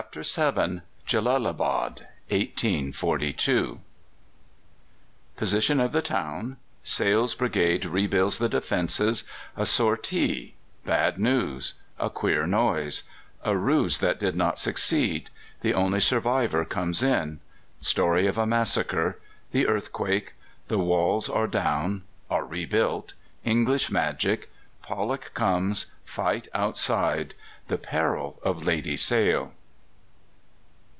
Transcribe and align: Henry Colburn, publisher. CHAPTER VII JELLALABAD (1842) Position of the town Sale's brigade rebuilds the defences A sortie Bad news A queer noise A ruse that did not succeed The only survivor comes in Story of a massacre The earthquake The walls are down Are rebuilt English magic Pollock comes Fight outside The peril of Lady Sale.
Henry 0.13 0.25
Colburn, 0.25 0.81
publisher. 0.81 0.81
CHAPTER 0.81 0.81
VII 0.81 0.81
JELLALABAD 1.09 2.05
(1842) 2.27 3.79
Position 5.37 5.79
of 5.79 5.91
the 5.93 6.01
town 6.01 6.57
Sale's 6.83 7.33
brigade 7.35 7.85
rebuilds 7.85 8.37
the 8.39 8.49
defences 8.49 9.23
A 9.55 9.65
sortie 9.65 10.55
Bad 10.85 11.17
news 11.19 11.75
A 11.99 12.09
queer 12.09 12.45
noise 12.47 13.03
A 13.43 13.55
ruse 13.55 13.99
that 13.99 14.19
did 14.19 14.35
not 14.35 14.57
succeed 14.59 15.29
The 15.61 15.73
only 15.75 15.99
survivor 16.01 16.65
comes 16.65 17.01
in 17.03 17.39
Story 17.79 18.25
of 18.27 18.37
a 18.39 18.45
massacre 18.47 19.17
The 19.51 19.65
earthquake 19.67 20.33
The 20.67 20.77
walls 20.79 21.29
are 21.29 21.47
down 21.47 22.03
Are 22.29 22.43
rebuilt 22.43 23.13
English 23.45 23.89
magic 23.91 24.51
Pollock 24.81 25.33
comes 25.35 25.85
Fight 26.03 26.47
outside 26.55 27.33
The 27.69 27.77
peril 27.77 28.39
of 28.43 28.65
Lady 28.65 28.97
Sale. 28.97 29.53